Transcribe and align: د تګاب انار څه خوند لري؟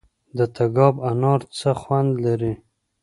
د 0.37 0.39
تګاب 0.55 0.95
انار 1.09 1.41
څه 1.57 1.69
خوند 1.81 2.11
لري؟ 2.25 2.53